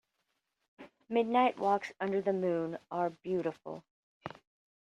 Midnight 1.09 1.59
walks 1.59 1.91
under 2.01 2.21
the 2.23 2.33
moon 2.33 2.79
are 2.89 3.11
beautiful. 3.11 3.83